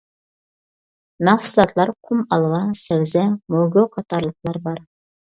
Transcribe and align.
مەھسۇلاتلار 1.27 1.91
قۇم 2.07 2.23
ئالما، 2.37 2.61
سەۋزە، 2.83 3.25
موگۇ 3.57 3.83
قاتارلىقلار 3.97 4.59
بار. 4.65 4.81